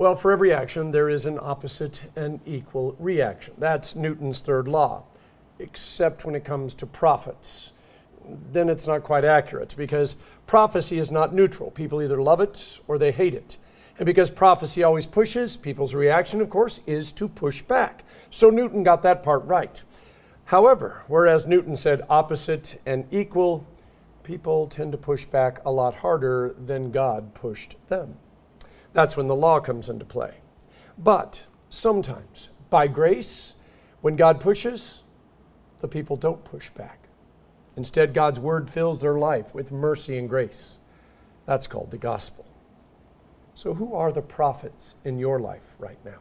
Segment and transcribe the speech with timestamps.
[0.00, 3.52] Well, for every action, there is an opposite and equal reaction.
[3.58, 5.02] That's Newton's third law,
[5.58, 7.72] except when it comes to prophets.
[8.50, 10.16] Then it's not quite accurate because
[10.46, 11.70] prophecy is not neutral.
[11.70, 13.58] People either love it or they hate it.
[13.98, 18.02] And because prophecy always pushes, people's reaction, of course, is to push back.
[18.30, 19.82] So Newton got that part right.
[20.46, 23.66] However, whereas Newton said opposite and equal,
[24.22, 28.16] people tend to push back a lot harder than God pushed them.
[28.92, 30.34] That's when the law comes into play.
[30.98, 33.54] But sometimes, by grace,
[34.00, 35.02] when God pushes,
[35.80, 37.08] the people don't push back.
[37.76, 40.78] Instead, God's word fills their life with mercy and grace.
[41.46, 42.46] That's called the gospel.
[43.54, 46.18] So, who are the prophets in your life right now?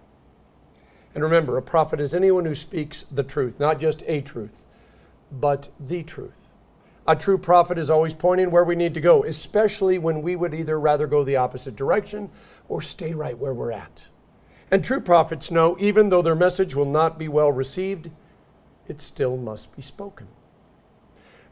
[1.16, 4.66] And remember, a prophet is anyone who speaks the truth, not just a truth,
[5.32, 6.49] but the truth.
[7.10, 10.54] A true prophet is always pointing where we need to go, especially when we would
[10.54, 12.30] either rather go the opposite direction
[12.68, 14.08] or stay right where we're at.
[14.70, 18.12] And true prophets know, even though their message will not be well received,
[18.88, 20.28] it still must be spoken.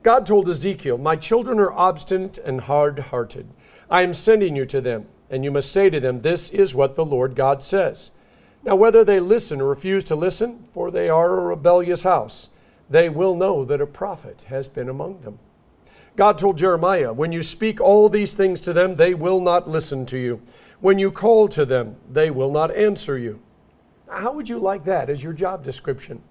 [0.03, 3.47] God told Ezekiel, My children are obstinate and hard hearted.
[3.89, 6.93] I am sending you to them, and you must say to them, This is what
[6.93, 8.11] the Lord God says.
[8.61, 12.49] Now, whether they listen or refuse to listen, for they are a rebellious house,
[12.87, 15.39] they will know that a prophet has been among them.
[16.17, 20.03] God told Jeremiah, When you speak all these things to them, they will not listen
[20.07, 20.41] to you.
[20.79, 23.39] When you call to them, they will not answer you.
[24.09, 26.23] How would you like that as your job description?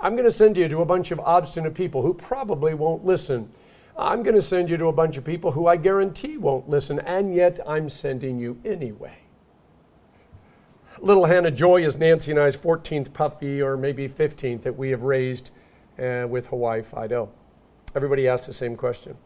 [0.00, 3.50] I'm going to send you to a bunch of obstinate people who probably won't listen.
[3.96, 6.98] I'm going to send you to a bunch of people who I guarantee won't listen,
[7.00, 9.18] and yet I'm sending you anyway.
[10.98, 15.02] Little Hannah Joy is Nancy and I's 14th puppy, or maybe 15th, that we have
[15.02, 15.50] raised
[15.98, 17.28] uh, with Hawaii Fi-Do.
[17.94, 19.16] Everybody asks the same question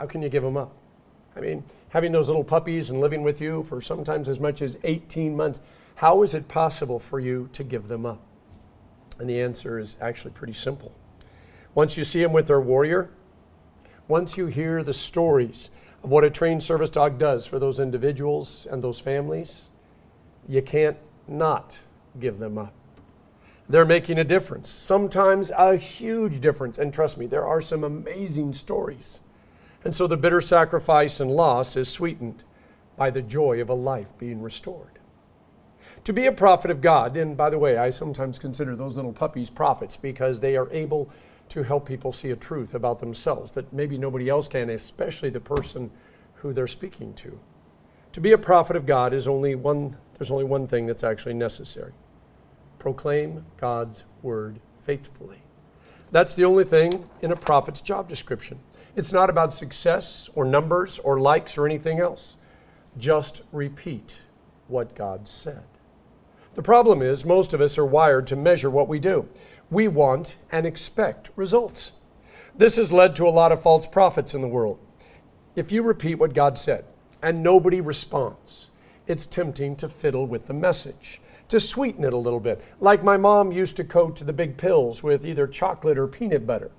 [0.00, 0.74] how can you give them up?
[1.36, 4.78] I mean, having those little puppies and living with you for sometimes as much as
[4.82, 5.60] 18 months,
[5.96, 8.22] how is it possible for you to give them up?
[9.18, 10.94] And the answer is actually pretty simple.
[11.74, 13.10] Once you see them with their warrior,
[14.08, 15.70] once you hear the stories
[16.02, 19.68] of what a trained service dog does for those individuals and those families,
[20.48, 20.96] you can't
[21.28, 21.78] not
[22.18, 22.72] give them up.
[23.68, 26.78] They're making a difference, sometimes a huge difference.
[26.78, 29.20] And trust me, there are some amazing stories
[29.84, 32.44] and so the bitter sacrifice and loss is sweetened
[32.96, 34.98] by the joy of a life being restored.
[36.04, 39.12] To be a prophet of God, and by the way, I sometimes consider those little
[39.12, 41.10] puppies prophets because they are able
[41.50, 45.40] to help people see a truth about themselves that maybe nobody else can, especially the
[45.40, 45.90] person
[46.34, 47.38] who they're speaking to.
[48.12, 51.34] To be a prophet of God is only one, there's only one thing that's actually
[51.34, 51.92] necessary
[52.78, 55.42] proclaim God's word faithfully.
[56.10, 58.58] That's the only thing in a prophet's job description.
[58.96, 62.36] It's not about success or numbers or likes or anything else.
[62.98, 64.18] Just repeat
[64.68, 65.62] what God said.
[66.54, 69.28] The problem is, most of us are wired to measure what we do.
[69.70, 71.92] We want and expect results.
[72.56, 74.78] This has led to a lot of false prophets in the world.
[75.54, 76.84] If you repeat what God said
[77.22, 78.70] and nobody responds,
[79.06, 83.16] it's tempting to fiddle with the message, to sweeten it a little bit, like my
[83.16, 86.72] mom used to coat the big pills with either chocolate or peanut butter.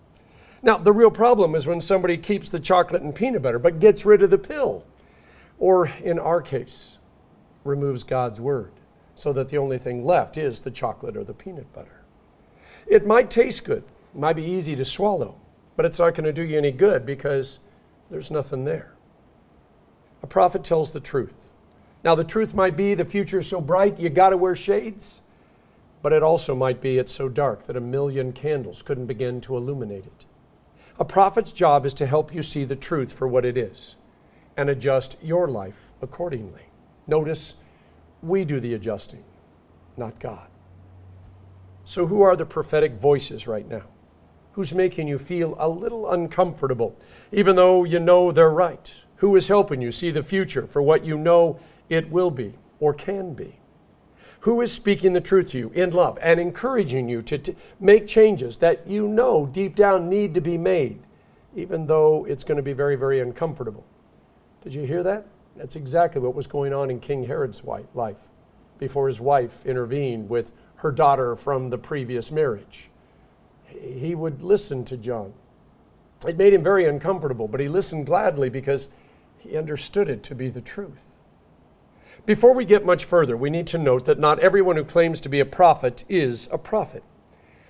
[0.64, 4.06] Now, the real problem is when somebody keeps the chocolate and peanut butter but gets
[4.06, 4.86] rid of the pill.
[5.58, 6.98] Or in our case,
[7.64, 8.72] removes God's word
[9.16, 12.02] so that the only thing left is the chocolate or the peanut butter.
[12.88, 13.84] It might taste good,
[14.14, 15.36] might be easy to swallow,
[15.76, 17.60] but it's not going to do you any good because
[18.10, 18.94] there's nothing there.
[20.24, 21.50] A prophet tells the truth.
[22.04, 25.22] Now, the truth might be the future's so bright you got to wear shades,
[26.02, 29.56] but it also might be it's so dark that a million candles couldn't begin to
[29.56, 30.26] illuminate it.
[31.02, 33.96] A prophet's job is to help you see the truth for what it is
[34.56, 36.62] and adjust your life accordingly.
[37.08, 37.56] Notice,
[38.22, 39.24] we do the adjusting,
[39.98, 40.48] not God.
[41.86, 43.86] So, who are the prophetic voices right now?
[44.52, 46.96] Who's making you feel a little uncomfortable,
[47.32, 48.94] even though you know they're right?
[49.16, 52.94] Who is helping you see the future for what you know it will be or
[52.94, 53.61] can be?
[54.42, 58.08] Who is speaking the truth to you in love and encouraging you to t- make
[58.08, 61.00] changes that you know deep down need to be made,
[61.56, 63.86] even though it's going to be very, very uncomfortable.
[64.64, 65.26] Did you hear that?
[65.56, 68.18] That's exactly what was going on in King Herod's life
[68.80, 72.90] before his wife intervened with her daughter from the previous marriage.
[73.68, 75.34] He would listen to John.
[76.28, 78.90] It made him very uncomfortable, but he listened gladly because
[79.38, 81.11] he understood it to be the truth.
[82.26, 85.30] Before we get much further, we need to note that not everyone who claims to
[85.30, 87.04] be a prophet is a prophet.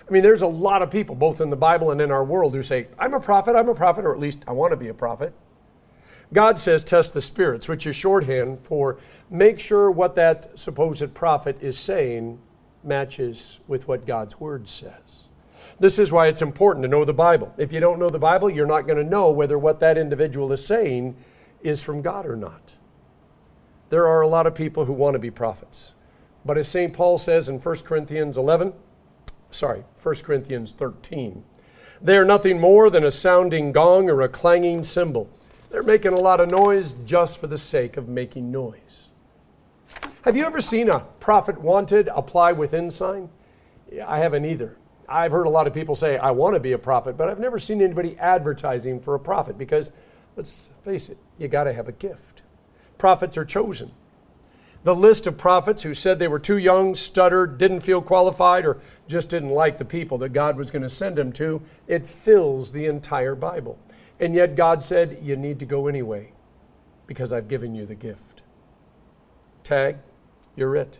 [0.07, 2.53] I mean, there's a lot of people, both in the Bible and in our world,
[2.53, 4.89] who say, I'm a prophet, I'm a prophet, or at least I want to be
[4.89, 5.33] a prophet.
[6.33, 8.98] God says test the spirits, which is shorthand for
[9.30, 12.38] make sure what that supposed prophet is saying
[12.83, 15.25] matches with what God's word says.
[15.80, 17.54] This is why it's important to know the Bible.
[17.57, 20.51] If you don't know the Bible, you're not going to know whether what that individual
[20.51, 21.15] is saying
[21.62, 22.70] is from God or not.
[23.92, 25.92] There are a lot of people who want to be prophets.
[26.46, 26.94] But as St.
[26.94, 28.72] Paul says in 1 Corinthians 11,
[29.52, 31.44] sorry, 1 Corinthians 13,
[32.02, 35.30] they are nothing more than a sounding gong or a clanging cymbal.
[35.70, 39.10] They're making a lot of noise just for the sake of making noise.
[40.22, 43.30] Have you ever seen a prophet wanted apply within sign?
[44.08, 44.78] I haven't either.
[45.10, 47.42] I've heard a lot of people say, I want to be a prophet, but I've
[47.42, 49.92] never seen anybody advertising for a prophet because,
[50.38, 52.31] let's face it, you got to have a gift.
[53.01, 53.89] Prophets are chosen.
[54.83, 58.80] The list of prophets who said they were too young, stuttered, didn't feel qualified, or
[59.07, 62.71] just didn't like the people that God was going to send them to, it fills
[62.71, 63.80] the entire Bible.
[64.19, 66.33] And yet God said, You need to go anyway
[67.07, 68.44] because I've given you the gift.
[69.63, 69.97] Tag,
[70.56, 71.00] you're it.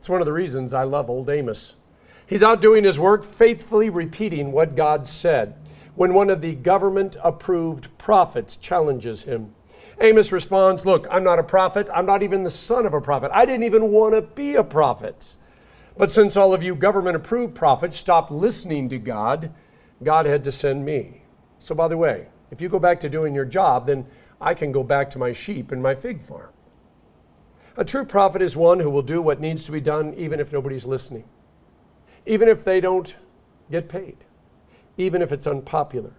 [0.00, 1.76] It's one of the reasons I love old Amos.
[2.26, 5.54] He's out doing his work, faithfully repeating what God said.
[5.94, 9.54] When one of the government approved prophets challenges him,
[10.02, 11.88] Amos responds, Look, I'm not a prophet.
[11.94, 13.30] I'm not even the son of a prophet.
[13.32, 15.36] I didn't even want to be a prophet.
[15.96, 19.52] But since all of you government approved prophets stopped listening to God,
[20.02, 21.22] God had to send me.
[21.60, 24.06] So, by the way, if you go back to doing your job, then
[24.40, 26.50] I can go back to my sheep and my fig farm.
[27.76, 30.52] A true prophet is one who will do what needs to be done even if
[30.52, 31.24] nobody's listening,
[32.26, 33.14] even if they don't
[33.70, 34.16] get paid,
[34.96, 36.12] even if it's unpopular,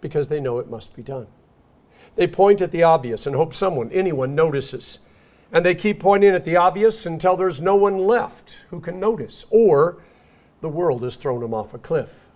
[0.00, 1.28] because they know it must be done.
[2.16, 4.98] They point at the obvious and hope someone, anyone, notices.
[5.50, 9.46] And they keep pointing at the obvious until there's no one left who can notice,
[9.50, 10.02] or
[10.60, 12.28] the world has thrown them off a cliff.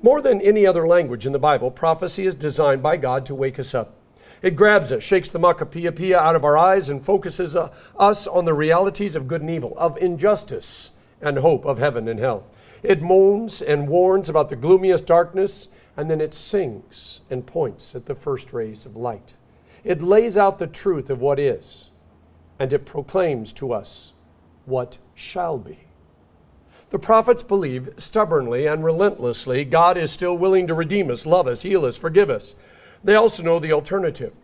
[0.00, 3.58] More than any other language in the Bible, prophecy is designed by God to wake
[3.58, 3.94] us up.
[4.42, 8.26] It grabs us, shakes the maka piapia out of our eyes, and focuses uh, us
[8.26, 12.46] on the realities of good and evil, of injustice and hope, of heaven and hell.
[12.82, 18.06] It moans and warns about the gloomiest darkness and then it sings and points at
[18.06, 19.34] the first rays of light.
[19.82, 21.90] It lays out the truth of what is,
[22.56, 24.12] and it proclaims to us
[24.64, 25.80] what shall be.
[26.90, 31.62] The prophets believe stubbornly and relentlessly God is still willing to redeem us, love us,
[31.62, 32.54] heal us, forgive us.
[33.02, 34.34] They also know the alternative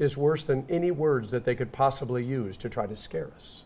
[0.00, 3.62] is worse than any words that they could possibly use to try to scare us.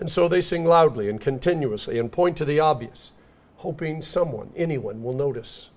[0.00, 3.12] And so they sing loudly and continuously and point to the obvious,
[3.58, 5.70] hoping someone, anyone, will notice.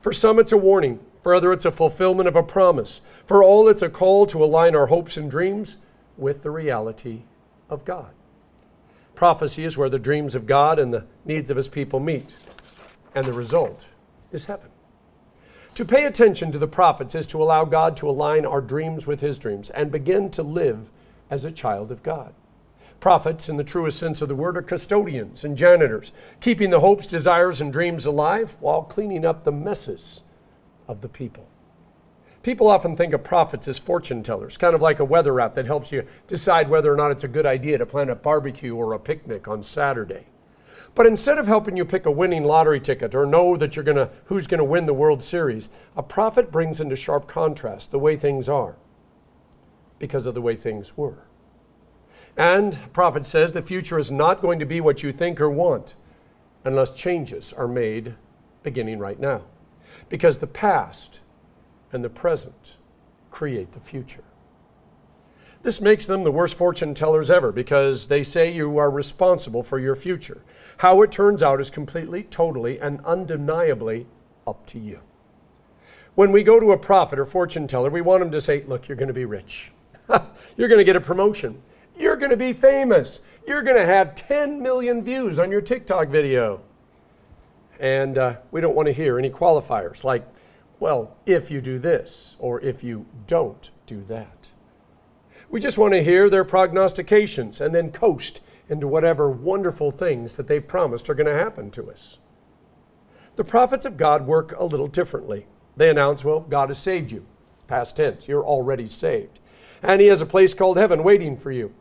[0.00, 1.00] For some, it's a warning.
[1.22, 3.00] For others, it's a fulfillment of a promise.
[3.26, 5.78] For all, it's a call to align our hopes and dreams
[6.16, 7.22] with the reality
[7.68, 8.14] of God.
[9.14, 12.34] Prophecy is where the dreams of God and the needs of his people meet,
[13.14, 13.88] and the result
[14.30, 14.68] is heaven.
[15.74, 19.20] To pay attention to the prophets is to allow God to align our dreams with
[19.20, 20.90] his dreams and begin to live
[21.28, 22.32] as a child of God.
[23.00, 27.06] Prophets, in the truest sense of the word, are custodians and janitors, keeping the hopes,
[27.06, 30.22] desires, and dreams alive while cleaning up the messes
[30.88, 31.46] of the people.
[32.42, 35.66] People often think of prophets as fortune tellers, kind of like a weather app that
[35.66, 38.92] helps you decide whether or not it's a good idea to plan a barbecue or
[38.92, 40.26] a picnic on Saturday.
[40.94, 44.10] But instead of helping you pick a winning lottery ticket or know that you're gonna
[44.26, 48.16] who's going to win the World Series, a prophet brings into sharp contrast the way
[48.16, 48.76] things are
[49.98, 51.25] because of the way things were.
[52.36, 55.94] And prophet says the future is not going to be what you think or want
[56.64, 58.14] unless changes are made
[58.62, 59.42] beginning right now.
[60.08, 61.20] Because the past
[61.92, 62.76] and the present
[63.30, 64.24] create the future.
[65.62, 69.78] This makes them the worst fortune tellers ever because they say you are responsible for
[69.78, 70.42] your future.
[70.78, 74.06] How it turns out is completely, totally, and undeniably
[74.46, 75.00] up to you.
[76.14, 78.88] When we go to a prophet or fortune teller, we want them to say, Look,
[78.88, 79.72] you're going to be rich.
[80.56, 81.60] you're going to get a promotion.
[81.98, 83.20] You're going to be famous.
[83.46, 86.60] You're going to have 10 million views on your TikTok video.
[87.80, 90.26] And uh, we don't want to hear any qualifiers like,
[90.78, 94.48] well, if you do this or if you don't do that.
[95.48, 100.48] We just want to hear their prognostications and then coast into whatever wonderful things that
[100.48, 102.18] they've promised are going to happen to us.
[103.36, 105.46] The prophets of God work a little differently.
[105.76, 107.24] They announce, well, God has saved you.
[107.68, 109.40] Past tense, you're already saved.
[109.82, 111.72] And He has a place called heaven waiting for you.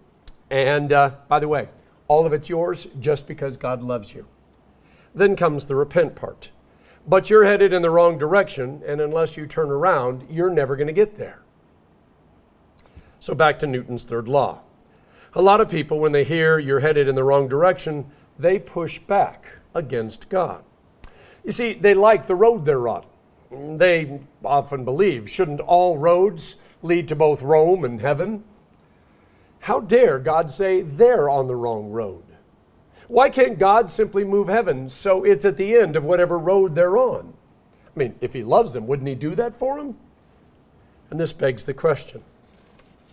[0.49, 1.69] And uh, by the way,
[2.07, 4.27] all of it's yours just because God loves you.
[5.13, 6.51] Then comes the repent part.
[7.07, 10.87] But you're headed in the wrong direction, and unless you turn around, you're never going
[10.87, 11.41] to get there.
[13.19, 14.61] So back to Newton's third law.
[15.33, 18.09] A lot of people, when they hear you're headed in the wrong direction,
[18.39, 20.63] they push back against God.
[21.43, 23.05] You see, they like the road they're on.
[23.51, 28.43] They often believe, shouldn't all roads lead to both Rome and heaven.
[29.65, 32.23] How dare God say they're on the wrong road?
[33.07, 36.95] Why can't God simply move heaven so it's at the end of whatever road they're
[36.95, 37.33] on?
[37.87, 39.97] I mean, if He loves them, wouldn't He do that for them?
[41.09, 42.21] And this begs the question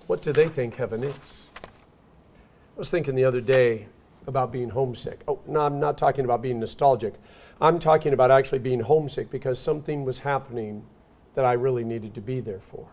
[0.07, 1.47] what do they think heaven is?
[1.57, 3.87] I was thinking the other day
[4.27, 5.23] about being homesick.
[5.27, 7.15] Oh, no, I'm not talking about being nostalgic.
[7.63, 10.85] I'm talking about actually being homesick because something was happening
[11.33, 12.89] that I really needed to be there for.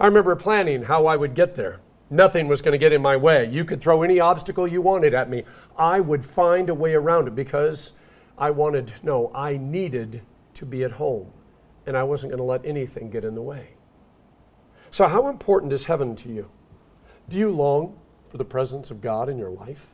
[0.00, 1.80] I remember planning how I would get there.
[2.12, 3.48] Nothing was going to get in my way.
[3.50, 5.44] You could throw any obstacle you wanted at me.
[5.78, 7.94] I would find a way around it because
[8.36, 10.20] I wanted, no, I needed
[10.52, 11.32] to be at home.
[11.86, 13.76] And I wasn't going to let anything get in the way.
[14.90, 16.50] So, how important is heaven to you?
[17.30, 19.86] Do you long for the presence of God in your life?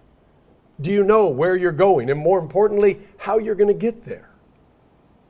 [0.81, 2.11] Do you know where you're going?
[2.11, 4.31] And more importantly, how you're going to get there?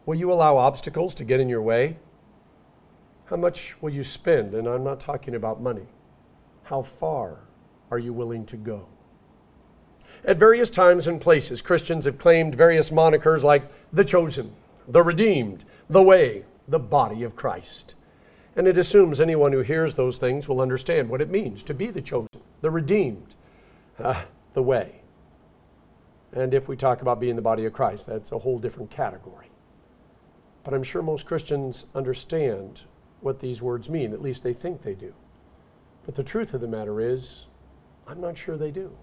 [0.07, 1.99] Will you allow obstacles to get in your way?
[3.27, 4.55] How much will you spend?
[4.55, 5.89] And I'm not talking about money.
[6.69, 7.39] How far
[7.91, 8.89] are you willing to go?
[10.23, 14.53] At various times and places, Christians have claimed various monikers like the chosen,
[14.87, 17.95] the redeemed, the way, the body of Christ.
[18.55, 21.87] And it assumes anyone who hears those things will understand what it means to be
[21.87, 23.35] the chosen, the redeemed,
[23.99, 25.01] uh, the way.
[26.33, 29.49] And if we talk about being the body of Christ, that's a whole different category.
[30.65, 32.83] But I'm sure most Christians understand
[33.23, 34.13] what these words mean.
[34.13, 35.15] At least they think they do.
[36.09, 37.45] But the truth of the matter is,
[38.07, 38.97] I'm not sure they do.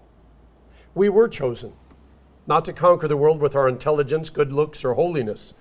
[0.92, 1.72] We were chosen
[2.48, 5.54] not to conquer the world with our intelligence, good looks, or holiness,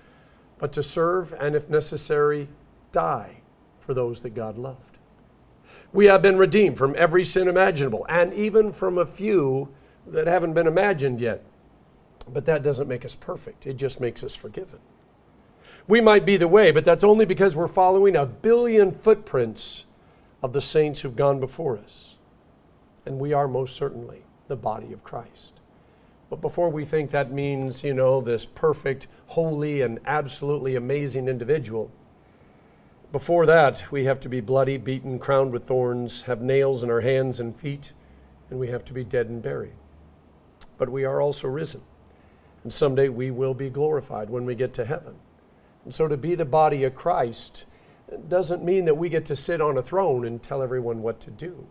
[0.57, 2.49] but to serve and, if necessary,
[2.91, 3.41] die
[3.79, 4.97] for those that God loved.
[5.93, 9.69] We have been redeemed from every sin imaginable, and even from a few
[10.07, 11.43] that haven't been imagined yet.
[12.27, 14.79] But that doesn't make us perfect, it just makes us forgiven.
[15.87, 19.84] We might be the way, but that's only because we're following a billion footprints
[20.45, 22.17] of the saints who've gone before us.
[23.07, 25.53] And we are most certainly the body of Christ.
[26.29, 31.89] But before we think that means, you know, this perfect, holy, and absolutely amazing individual,
[33.11, 37.01] before that, we have to be bloody, beaten, crowned with thorns, have nails in our
[37.01, 37.93] hands and feet,
[38.51, 39.73] and we have to be dead and buried.
[40.77, 41.81] But we are also risen.
[42.63, 45.15] And someday we will be glorified when we get to heaven.
[45.85, 47.65] And so to be the body of Christ
[48.29, 51.31] doesn't mean that we get to sit on a throne and tell everyone what to
[51.31, 51.67] do.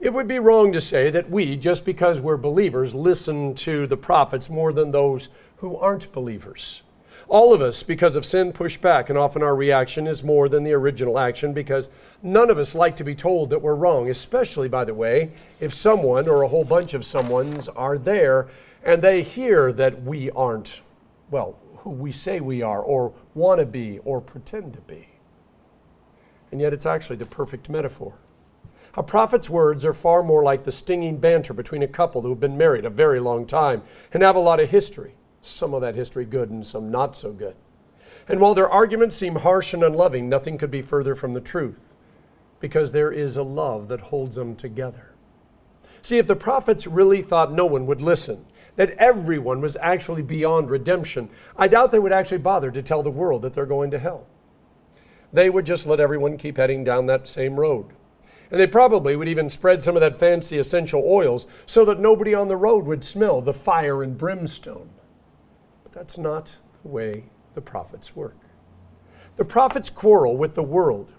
[0.00, 3.96] It would be wrong to say that we, just because we're believers, listen to the
[3.96, 6.82] prophets more than those who aren't believers.
[7.26, 10.62] All of us, because of sin, push back, and often our reaction is more than
[10.62, 11.90] the original action because
[12.22, 15.74] none of us like to be told that we're wrong, especially, by the way, if
[15.74, 18.48] someone or a whole bunch of someone's are there
[18.84, 20.80] and they hear that we aren't,
[21.30, 25.08] well, who we say we are, or want to be, or pretend to be.
[26.50, 28.14] And yet it's actually the perfect metaphor.
[28.96, 32.40] A prophet's words are far more like the stinging banter between a couple who have
[32.40, 33.82] been married a very long time
[34.12, 37.32] and have a lot of history, some of that history good and some not so
[37.32, 37.54] good.
[38.28, 41.94] And while their arguments seem harsh and unloving, nothing could be further from the truth
[42.60, 45.12] because there is a love that holds them together.
[46.02, 48.46] See, if the prophets really thought no one would listen,
[48.78, 53.10] that everyone was actually beyond redemption, I doubt they would actually bother to tell the
[53.10, 54.24] world that they're going to hell.
[55.32, 57.86] They would just let everyone keep heading down that same road.
[58.52, 62.34] And they probably would even spread some of that fancy essential oils so that nobody
[62.34, 64.90] on the road would smell the fire and brimstone.
[65.82, 66.54] But that's not
[66.84, 68.36] the way the prophets work.
[69.34, 71.14] The prophets' quarrel with the world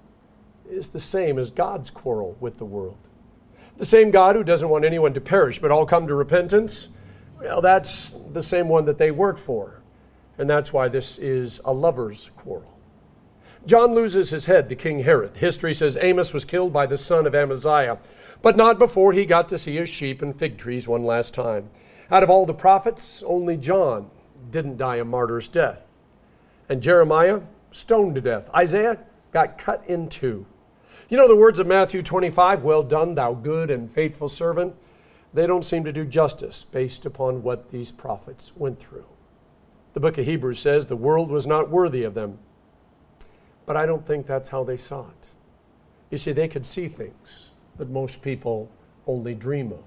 [0.70, 3.10] is the same as God's quarrel with the world.
[3.75, 6.88] The same God who doesn't want anyone to perish but all come to repentance
[7.41, 9.81] well, that's the same one that they work for.
[10.38, 12.79] And that's why this is a lover's quarrel.
[13.65, 15.36] John loses his head to King Herod.
[15.36, 17.98] History says Amos was killed by the son of Amaziah,
[18.41, 21.69] but not before he got to see his sheep and fig trees one last time.
[22.10, 24.10] Out of all the prophets, only John
[24.50, 25.81] didn't die a martyr's death.
[26.69, 27.41] And Jeremiah,
[27.72, 28.50] stoned to death.
[28.55, 28.98] Isaiah
[29.31, 30.46] got cut in two.
[31.10, 34.74] You know the words of Matthew 25 Well done, thou good and faithful servant
[35.34, 39.06] they don't seem to do justice based upon what these prophets went through.
[39.94, 42.40] The book of Hebrews says the world was not worthy of them,
[43.66, 45.30] but I don't think that's how they saw it.
[46.10, 48.70] You see, they could see things that most people
[49.06, 49.84] only dream of.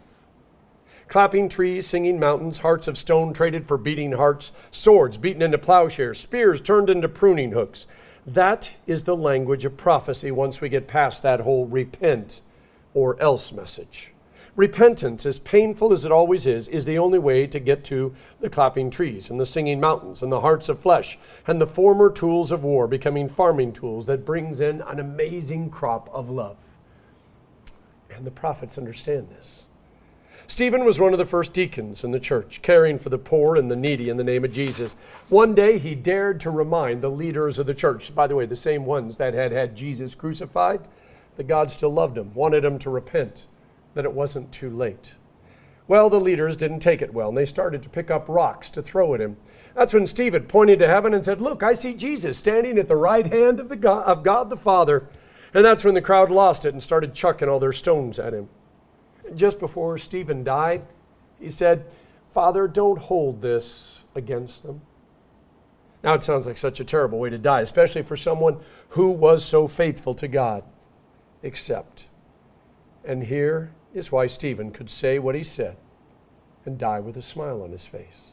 [1.08, 6.18] Clapping trees, singing mountains, hearts of stone traded for beating hearts, swords beaten into plowshares,
[6.18, 7.86] spears turned into pruning hooks.
[8.26, 12.40] That is the language of prophecy once we get past that whole repent
[12.94, 14.12] or else message.
[14.54, 18.50] Repentance, as painful as it always is, is the only way to get to the
[18.50, 22.52] clapping trees and the singing mountains and the hearts of flesh and the former tools
[22.52, 26.58] of war becoming farming tools that brings in an amazing crop of love.
[28.14, 29.64] And the prophets understand this.
[30.46, 33.70] Stephen was one of the first deacons in the church, caring for the poor and
[33.70, 34.96] the needy in the name of Jesus.
[35.30, 38.54] One day he dared to remind the leaders of the church, by the way, the
[38.54, 40.88] same ones that had had Jesus crucified,
[41.36, 43.46] that God still loved him, wanted him to repent,
[43.94, 45.14] that it wasn't too late.
[45.88, 48.82] Well, the leaders didn't take it well, and they started to pick up rocks to
[48.82, 49.36] throw at him.
[49.74, 52.96] That's when Stephen pointed to heaven and said, Look, I see Jesus standing at the
[52.96, 55.08] right hand of, the God, of God the Father.
[55.54, 58.48] And that's when the crowd lost it and started chucking all their stones at him
[59.34, 60.82] just before Stephen died,
[61.38, 61.84] he said,
[62.32, 64.80] Father, don't hold this against them.
[66.02, 68.58] Now it sounds like such a terrible way to die, especially for someone
[68.90, 70.64] who was so faithful to God.
[71.42, 72.06] Except,
[73.04, 75.76] and here is why Stephen could say what he said
[76.64, 78.28] and die with a smile on his face.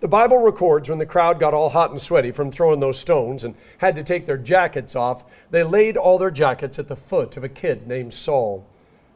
[0.00, 3.44] The Bible records when the crowd got all hot and sweaty from throwing those stones
[3.44, 7.36] and had to take their jackets off, they laid all their jackets at the foot
[7.36, 8.66] of a kid named Saul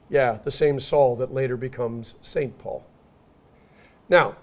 [0.08, 2.56] yeah, the same Saul that later becomes St.
[2.58, 2.84] Paul.
[4.08, 4.36] Now,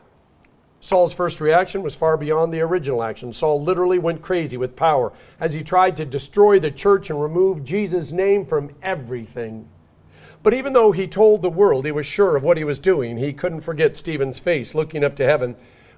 [0.80, 3.32] Saul's first reaction was far beyond the original action.
[3.32, 7.64] Saul literally went crazy with power as he tried to destroy the church and remove
[7.64, 9.70] Jesus' name from everything.
[10.44, 13.18] But even though he told the world he was sure of what he was doing,
[13.18, 15.56] he couldn't forget Stephen's face looking up to heaven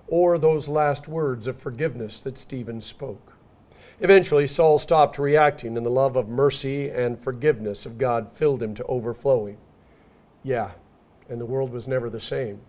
[0.07, 3.33] or those last words of forgiveness that Stephen spoke.
[3.99, 8.73] Eventually, Saul stopped reacting, and the love of mercy and forgiveness of God filled him
[8.75, 9.57] to overflowing.
[10.43, 10.71] Yeah,
[11.29, 12.59] and the world was never the same.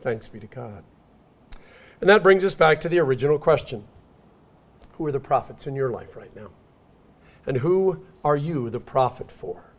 [0.00, 0.82] Thanks be to God.
[2.00, 3.84] And that brings us back to the original question
[4.92, 6.48] Who are the prophets in your life right now?
[7.46, 9.71] And who are you the prophet for?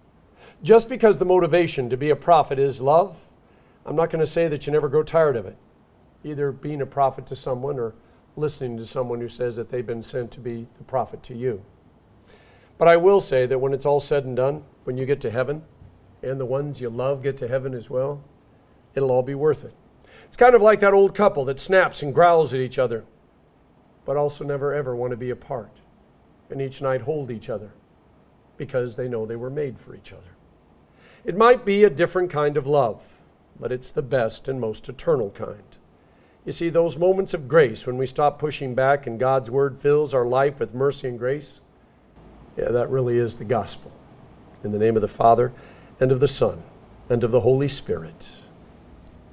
[0.62, 3.18] Just because the motivation to be a prophet is love,
[3.86, 5.58] I'm not going to say that you never grow tired of it,
[6.24, 7.94] either being a prophet to someone or
[8.36, 11.64] listening to someone who says that they've been sent to be the prophet to you.
[12.78, 15.32] But I will say that when it's all said and done, when you get to
[15.32, 15.64] heaven,
[16.24, 18.24] and the ones you love get to heaven as well,
[18.96, 19.74] it'll all be worth it.
[20.26, 23.04] It's kind of like that old couple that snaps and growls at each other,
[24.06, 25.82] but also never ever want to be apart,
[26.50, 27.74] and each night hold each other
[28.58, 30.33] because they know they were made for each other.
[31.26, 33.22] It might be a different kind of love,
[33.60, 35.78] but it's the best and most eternal kind.
[36.46, 40.14] You see, those moments of grace when we stop pushing back and God's word fills
[40.14, 41.62] our life with mercy and grace,
[42.58, 43.92] yeah, that really is the gospel.
[44.64, 45.54] In the name of the Father,
[46.00, 46.64] and of the Son,
[47.10, 48.42] and of the Holy Spirit.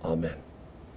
[0.04, 0.36] Amen.